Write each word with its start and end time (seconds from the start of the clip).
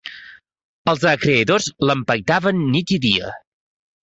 Els 0.93 1.03
a 1.11 1.13
creedors 1.25 1.67
l'empaitaven 1.91 2.65
nit 2.77 2.95
i 2.97 2.99
dia 3.05 3.31